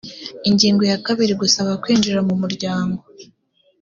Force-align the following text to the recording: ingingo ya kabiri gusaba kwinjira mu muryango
ingingo 0.49 0.83
ya 0.91 0.97
kabiri 1.05 1.33
gusaba 1.41 1.71
kwinjira 1.81 2.19
mu 2.27 2.35
muryango 2.41 2.99